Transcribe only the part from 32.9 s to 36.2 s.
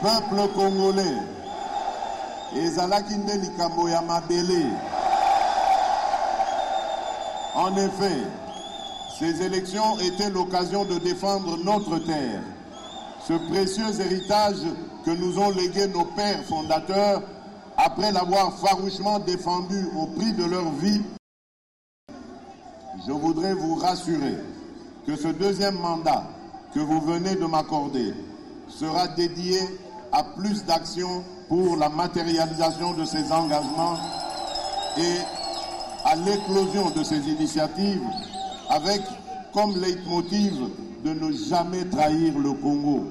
de ces engagements et à